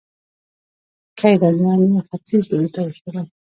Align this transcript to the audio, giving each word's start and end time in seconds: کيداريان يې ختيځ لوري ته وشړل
کيداريان 1.19 1.79
يې 1.93 1.99
ختيځ 2.07 2.43
لوري 2.51 2.69
ته 2.75 2.79
وشړل 2.83 3.27